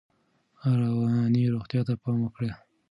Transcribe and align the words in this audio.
رواني 0.79 1.43
روغتیا 1.53 1.81
ته 1.87 1.93
پام 2.01 2.17
وکړئ. 2.21 2.51